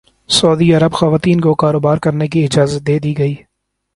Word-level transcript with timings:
سعودی 0.29 0.73
عرب 0.73 0.93
خواتین 0.93 1.39
کو 1.41 1.53
کاروبار 1.55 1.97
کرنے 2.03 2.27
کی 2.27 2.43
اجازت 2.43 2.87
دے 2.87 2.97
دی 2.99 3.17
گئی 3.17 3.35